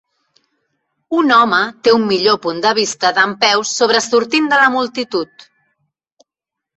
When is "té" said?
1.87-1.91